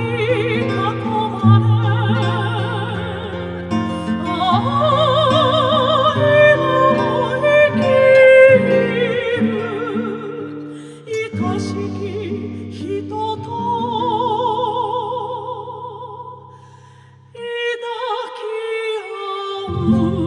[19.90, 20.19] Jesus.